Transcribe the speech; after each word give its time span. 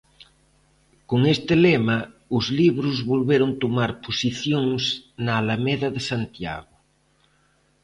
Con 1.09 1.19
este 1.35 1.53
lema 1.65 1.97
os 2.37 2.45
libros 2.59 2.95
volveron 3.11 3.51
tomar 3.63 3.91
posicións 4.05 4.83
na 5.25 5.33
Alameda 5.41 5.87
de 5.95 6.01
Santiago. 6.09 6.75